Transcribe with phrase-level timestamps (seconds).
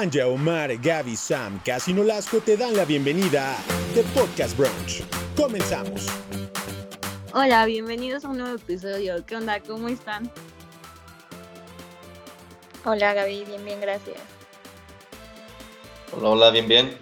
[0.00, 3.56] Anja, Omar, Gaby, Sam, Casi Nolasco te dan la bienvenida a
[3.94, 5.02] The Podcast Brunch.
[5.36, 6.06] Comenzamos.
[7.34, 9.22] Hola, bienvenidos a un nuevo episodio.
[9.26, 9.60] ¿Qué onda?
[9.60, 10.30] ¿Cómo están?
[12.86, 14.16] Hola Gaby, bien, bien, gracias.
[16.16, 16.96] Hola, hola, bien, bien.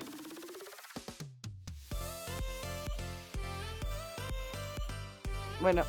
[5.61, 5.85] Bueno,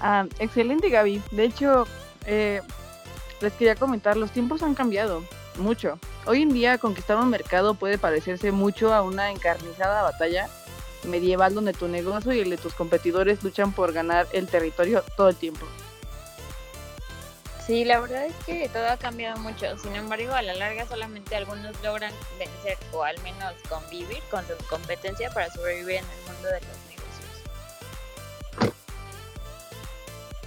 [0.00, 1.20] ah, excelente Gaby.
[1.32, 1.84] De hecho,
[2.26, 2.62] eh,
[3.40, 5.24] les quería comentar, los tiempos han cambiado
[5.58, 5.98] mucho.
[6.26, 10.48] Hoy en día conquistar un mercado puede parecerse mucho a una encarnizada batalla
[11.04, 15.28] medieval donde tu negocio y el de tus competidores luchan por ganar el territorio todo
[15.28, 15.66] el tiempo.
[17.66, 19.76] Sí, la verdad es que todo ha cambiado mucho.
[19.78, 24.54] Sin embargo, a la larga solamente algunos logran vencer o al menos convivir con su
[24.68, 27.06] competencia para sobrevivir en el mundo de los negocios.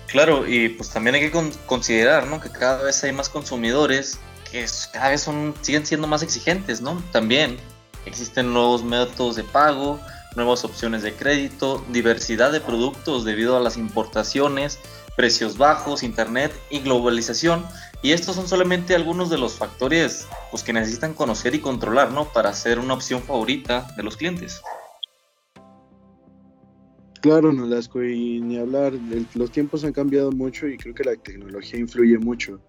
[0.08, 2.40] Claro, y pues también hay que considerar, ¿no?
[2.40, 4.18] Que cada vez hay más consumidores
[4.52, 7.02] que cada vez son, siguen siendo más exigentes, ¿no?
[7.12, 7.58] También
[8.06, 10.00] existen nuevos métodos de pago,
[10.36, 14.80] nuevas opciones de crédito, diversidad de productos debido a las importaciones,
[15.16, 17.66] precios bajos, internet y globalización.
[18.02, 22.26] Y estos son solamente algunos de los factores pues, que necesitan conocer y controlar ¿no?
[22.26, 24.62] para ser una opción favorita de los clientes.
[27.22, 28.94] Claro, Nolasco, y ni hablar,
[29.34, 32.62] los tiempos han cambiado mucho y creo que la tecnología influye mucho.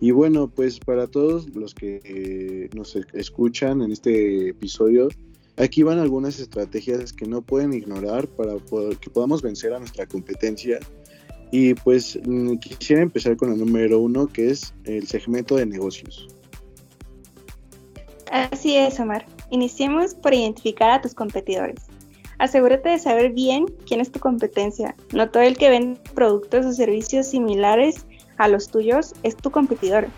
[0.00, 5.08] Y bueno, pues para todos los que eh, nos escuchan en este episodio,
[5.56, 8.54] aquí van algunas estrategias que no pueden ignorar para
[9.00, 10.78] que podamos vencer a nuestra competencia.
[11.50, 16.28] Y pues mm, quisiera empezar con el número uno, que es el segmento de negocios.
[18.30, 19.26] Así es, Omar.
[19.50, 21.86] Iniciemos por identificar a tus competidores.
[22.38, 24.94] Asegúrate de saber bien quién es tu competencia.
[25.12, 28.06] No todo el que vende productos o servicios similares
[28.38, 30.08] a los tuyos es tu competidor.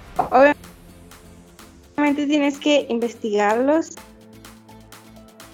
[1.97, 3.93] Obviamente tienes que investigarlos,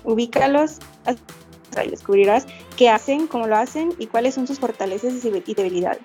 [0.05, 0.79] ubícalos
[1.85, 6.03] y descubrirás qué hacen, cómo lo hacen y cuáles son sus fortalezas y debilidades.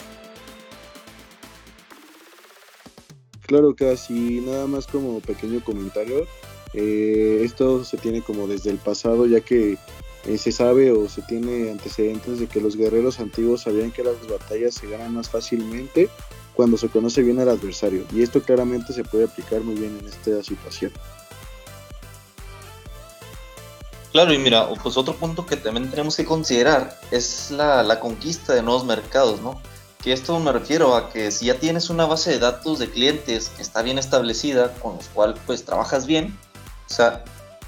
[3.42, 6.26] Claro, casi nada más como pequeño comentario.
[6.74, 9.78] Eh, esto se tiene como desde el pasado, ya que
[10.26, 14.16] eh, se sabe o se tiene antecedentes de que los guerreros antiguos sabían que las
[14.28, 16.10] batallas se ganan más fácilmente
[16.56, 20.08] cuando se conoce bien al adversario, y esto claramente se puede aplicar muy bien en
[20.08, 20.92] esta situación.
[24.12, 28.54] Claro, y mira, pues otro punto que también tenemos que considerar es la, la, conquista
[28.54, 29.62] de nuevos mercados, ¿no?
[30.04, 33.50] Que esto me refiero a que si ya tienes una base de datos de clientes
[33.56, 36.38] que está bien establecida, con los cuales pues trabajas bien,
[36.90, 37.24] o sea,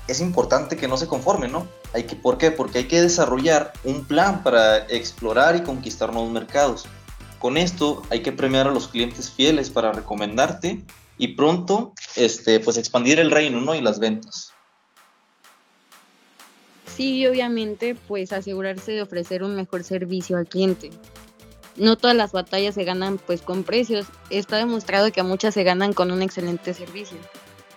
[0.07, 1.65] es importante que no se conformen, ¿no?
[1.93, 2.51] Hay que, ¿Por qué?
[2.51, 6.85] Porque hay que desarrollar un plan para explorar y conquistar nuevos mercados.
[7.43, 10.81] Con esto hay que premiar a los clientes fieles para recomendarte
[11.17, 13.75] y pronto este, pues expandir el reino ¿no?
[13.75, 14.53] y las ventas.
[16.95, 20.89] Sí, obviamente, pues asegurarse de ofrecer un mejor servicio al cliente.
[21.75, 24.05] No todas las batallas se ganan pues con precios.
[24.29, 27.17] Está demostrado que muchas se ganan con un excelente servicio.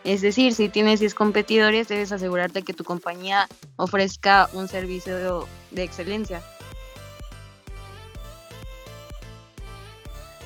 [0.05, 5.83] Es decir, si tienes 10 competidores, debes asegurarte que tu compañía ofrezca un servicio de
[5.83, 6.41] excelencia.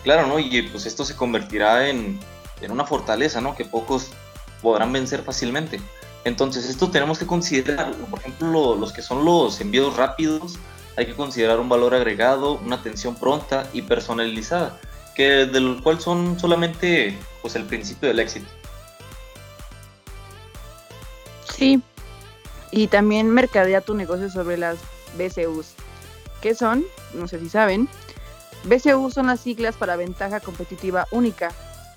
[0.03, 0.39] Claro, ¿no?
[0.39, 2.19] Y pues esto se convertirá en,
[2.69, 3.55] una fortaleza, ¿no?
[3.55, 4.11] Que pocos
[4.63, 5.81] podrán vencer fácilmente.
[6.25, 10.59] Entonces, esto tenemos que considerar, por ejemplo, los que son los envíos rápidos,
[10.97, 14.79] hay que considerar un valor agregado, una atención pronta y personalizada,
[15.15, 18.49] que del cual son solamente pues el principio del éxito.
[21.51, 21.83] Sí,
[22.71, 24.79] y también mercadea tu negocio sobre las
[25.17, 25.73] BCUs.
[26.41, 26.85] ¿Qué son?
[27.15, 27.89] No sé si saben,
[28.65, 31.51] BCU son las siglas para ventaja competitiva única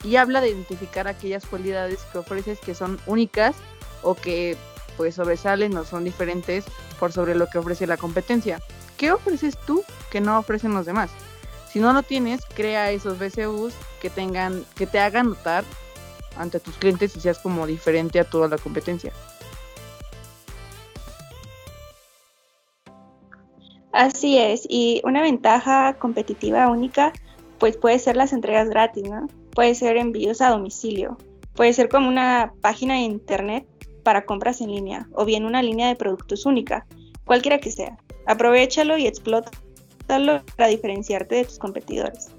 [0.04, 3.56] y habla de identificar aquellas cualidades que ofreces que son únicas
[4.02, 4.58] o que
[4.98, 6.66] pues sobresalen o son diferentes
[7.00, 8.62] por sobre lo que ofrece la competencia.
[8.98, 11.10] ¿Qué ofreces tú que no ofrecen los demás?
[11.72, 15.64] Si no lo tienes, crea esos BCUs que tengan, que te hagan notar
[16.38, 19.12] ante tus clientes y seas como diferente a toda la competencia.
[23.94, 27.14] Así es, y una ventaja competitiva única,
[27.60, 29.28] pues puede ser las entregas gratis, ¿no?
[29.52, 31.16] Puede ser envíos a domicilio,
[31.54, 33.68] puede ser como una página de internet
[34.02, 36.88] para compras en línea, o bien una línea de productos única,
[37.24, 38.00] cualquiera que sea.
[38.26, 42.32] Aprovechalo y explótalo para diferenciarte de tus competidores.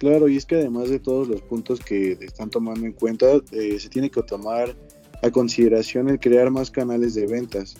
[0.00, 3.78] Claro, y es que además de todos los puntos que están tomando en cuenta, eh,
[3.78, 4.74] se tiene que tomar
[5.22, 7.76] a consideración el crear más canales de ventas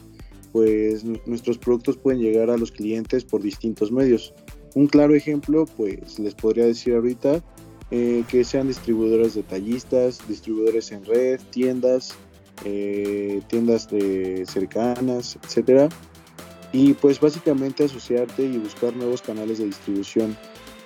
[0.55, 4.33] pues nuestros productos pueden llegar a los clientes por distintos medios.
[4.77, 7.43] Un claro ejemplo, pues les podría decir ahorita,
[7.91, 12.15] eh, que sean distribuidores detallistas, distribuidores en red, tiendas,
[12.65, 15.89] eh, tiendas de cercanas, etcétera.
[16.73, 20.37] Y pues básicamente asociarte y buscar nuevos canales de distribución.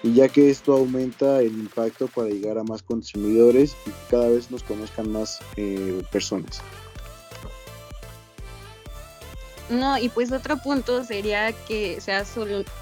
[0.02, 4.50] Y ya que esto aumenta el impacto para llegar a más consumidores y cada vez
[4.50, 6.62] nos conozcan más eh, personas.
[9.70, 12.28] No, y pues otro punto sería que seas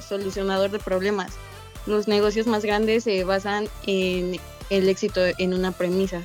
[0.09, 1.33] solucionador de problemas.
[1.87, 4.39] Los negocios más grandes se basan en
[4.71, 6.25] el éxito en una premisa,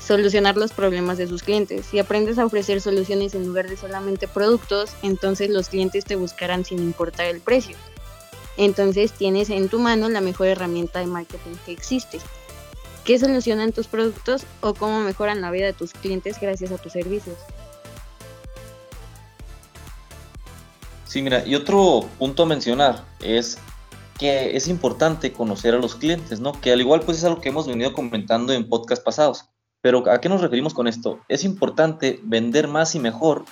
[0.00, 1.86] solucionar los problemas de sus clientes.
[1.86, 6.64] Si aprendes a ofrecer soluciones en lugar de solamente productos, entonces los clientes te buscarán
[6.64, 7.76] sin importar el precio.
[8.56, 12.18] Entonces tienes en tu mano la mejor herramienta de marketing que existe.
[13.04, 16.92] ¿Qué solucionan tus productos o cómo mejoran la vida de tus clientes gracias a tus
[16.92, 17.36] servicios?
[21.14, 23.56] Sí, mira, y otro punto a mencionar es
[24.18, 26.60] que es importante conocer a los clientes, ¿no?
[26.60, 29.44] Que al igual pues es algo que hemos venido comentando en podcast pasados.
[29.80, 31.20] Pero ¿a qué nos referimos con esto?
[31.28, 33.44] Es importante vender más y mejor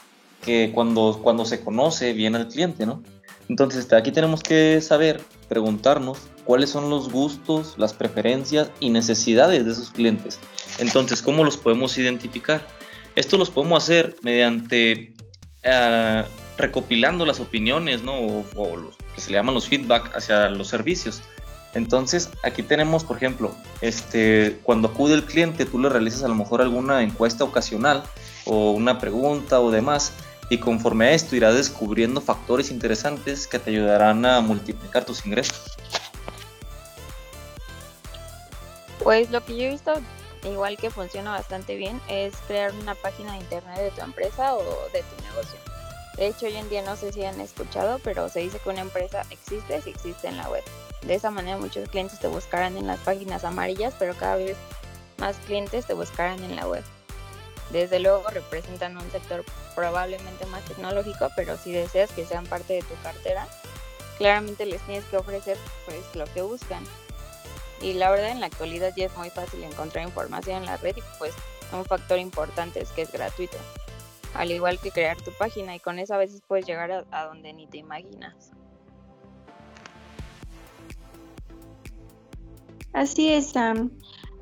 [0.44, 3.00] que cuando, cuando se conoce bien al cliente, ¿no?
[3.48, 9.70] Entonces aquí tenemos que saber, preguntarnos cuáles son los gustos, las preferencias y necesidades de
[9.70, 10.40] esos clientes.
[10.80, 12.66] Entonces, ¿cómo los podemos identificar?
[13.14, 15.14] Esto los podemos hacer mediante
[15.64, 16.26] uh,
[16.56, 18.44] recopilando las opiniones, ¿no?
[18.54, 21.22] O, los que se le llaman los feedback hacia los servicios.
[21.74, 26.34] Entonces, aquí tenemos, por ejemplo, este, cuando acude el cliente, tú le realizas a lo
[26.34, 28.02] mejor alguna encuesta ocasional
[28.44, 30.12] o una pregunta o demás,
[30.50, 35.78] y conforme a esto irás descubriendo factores interesantes que te ayudarán a multiplicar tus ingresos.
[39.02, 39.94] Pues lo que yo he visto,
[40.44, 44.62] igual que funciona bastante bien, es crear una página de internet de tu empresa o
[44.92, 45.71] de tu negocio
[46.16, 48.82] de hecho, hoy en día no sé si han escuchado, pero se dice que una
[48.82, 50.62] empresa existe si existe en la web.
[51.02, 54.56] De esa manera muchos clientes te buscarán en las páginas amarillas, pero cada vez
[55.16, 56.84] más clientes te buscarán en la web.
[57.70, 59.44] Desde luego representan un sector
[59.74, 63.48] probablemente más tecnológico, pero si deseas que sean parte de tu cartera,
[64.18, 65.56] claramente les tienes que ofrecer
[65.86, 66.84] pues lo que buscan.
[67.80, 70.96] Y la verdad en la actualidad ya es muy fácil encontrar información en la red
[70.96, 71.32] y pues
[71.72, 73.56] un factor importante es que es gratuito
[74.34, 77.52] al igual que crear tu página y con eso a veces puedes llegar a, donde
[77.52, 78.52] ni te imaginas.
[82.92, 83.90] Así es, Sam.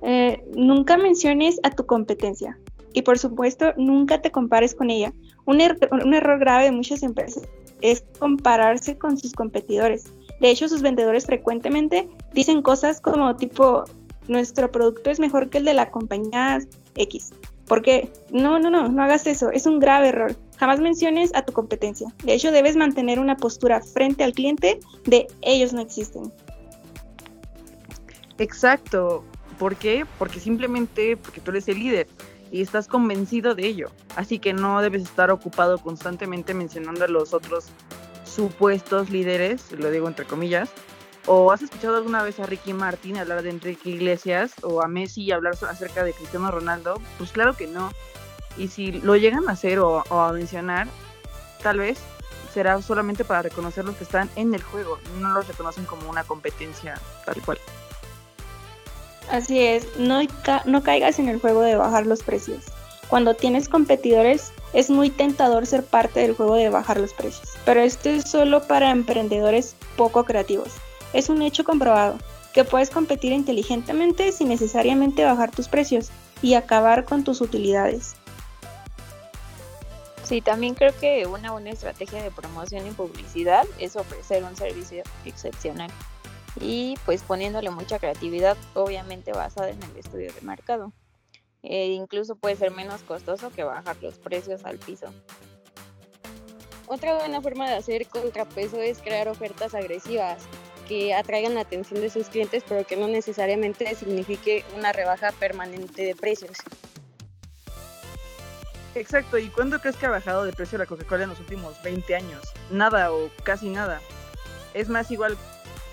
[0.02, 2.58] Eh, nunca menciones a tu competencia
[2.92, 5.12] y por supuesto nunca te compares con ella.
[5.44, 7.44] Un, er-, un, error grave de muchas empresas
[7.80, 10.04] es compararse con sus competidores.
[10.40, 13.84] De hecho, sus vendedores frecuentemente dicen cosas como tipo,
[14.26, 16.60] nuestro producto es mejor que el de la compañía
[16.96, 17.32] X
[17.70, 20.34] porque no, no, no, no hagas eso, es un grave error.
[20.58, 22.12] Jamás menciones a tu competencia.
[22.24, 26.32] De hecho, debes mantener una postura frente al cliente de ellos no existen.
[28.38, 29.22] Exacto.
[29.56, 30.04] ¿Por qué?
[30.18, 32.08] Porque simplemente porque tú eres el líder
[32.50, 33.92] y estás convencido de ello.
[34.16, 37.66] Así que no debes estar ocupado constantemente mencionando a los otros
[38.24, 40.70] supuestos líderes, lo digo entre comillas,
[41.26, 45.30] ¿O has escuchado alguna vez a Ricky Martin hablar de Enrique Iglesias o a Messi
[45.32, 47.00] hablar acerca de Cristiano Ronaldo?
[47.18, 47.90] Pues claro que no.
[48.56, 50.88] Y si lo llegan a hacer o, a mencionar,
[51.62, 51.98] tal vez
[52.52, 56.24] será solamente para reconocer los que están en el juego, no los reconocen como una
[56.24, 57.58] competencia tal cual.
[59.30, 60.20] Así es, no,
[60.64, 62.64] no caigas en el juego de bajar los precios.
[63.08, 67.80] Cuando tienes competidores es muy tentador ser parte del juego de bajar los precios, pero
[67.80, 70.70] esto es solo para emprendedores poco creativos.
[71.12, 72.18] Es un hecho comprobado
[72.52, 76.10] que puedes competir inteligentemente sin necesariamente bajar tus precios
[76.42, 78.14] y acabar con tus utilidades.
[80.24, 85.02] Sí, también creo que una buena estrategia de promoción y publicidad es ofrecer un servicio
[85.24, 85.90] excepcional
[86.60, 90.92] y pues poniéndole mucha creatividad, obviamente basada en el estudio de mercado.
[91.62, 95.06] E incluso puede ser menos costoso que bajar los precios al piso.
[96.86, 100.38] Otra buena forma de hacer contrapeso es crear ofertas agresivas
[100.90, 106.02] que atraigan la atención de sus clientes, pero que no necesariamente signifique una rebaja permanente
[106.02, 106.56] de precios.
[108.96, 112.16] Exacto, ¿y cuándo crees que ha bajado de precio la Coca-Cola en los últimos 20
[112.16, 112.42] años?
[112.72, 114.00] Nada o casi nada.
[114.74, 115.38] Es más igual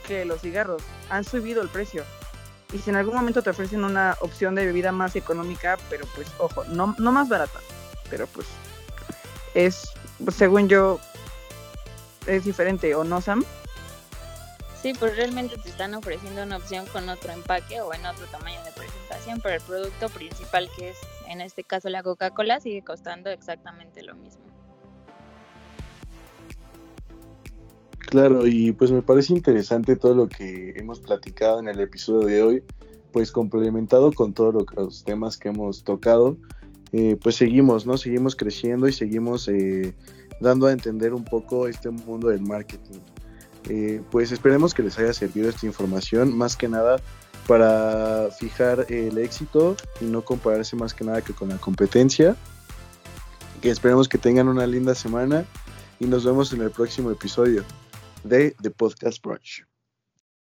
[0.07, 2.03] que los cigarros, han subido el precio.
[2.73, 6.27] Y si en algún momento te ofrecen una opción de bebida más económica, pero pues
[6.39, 7.59] ojo, no, no más barata,
[8.09, 8.47] pero pues
[9.53, 9.91] es,
[10.35, 10.99] según yo,
[12.25, 13.45] es diferente, ¿o no, Sam?
[14.81, 18.63] Sí, pues realmente te están ofreciendo una opción con otro empaque o en otro tamaño
[18.63, 23.29] de presentación, pero el producto principal, que es en este caso la Coca-Cola, sigue costando
[23.31, 24.43] exactamente lo mismo.
[27.97, 32.41] Claro, y pues me parece interesante todo lo que hemos platicado en el episodio de
[32.41, 32.63] hoy,
[33.11, 36.37] pues complementado con todos los temas que hemos tocado,
[36.93, 37.97] eh, pues seguimos, ¿no?
[37.97, 39.93] Seguimos creciendo y seguimos eh,
[40.39, 42.99] dando a entender un poco este mundo del marketing.
[43.69, 46.97] Eh, pues esperemos que les haya servido esta información, más que nada
[47.47, 52.35] para fijar el éxito y no compararse más que nada que con la competencia.
[53.61, 55.45] Que esperemos que tengan una linda semana
[55.99, 57.63] y nos vemos en el próximo episodio
[58.23, 59.65] de The Podcast Brunch.